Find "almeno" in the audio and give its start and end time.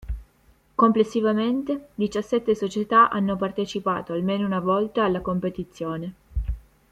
4.13-4.47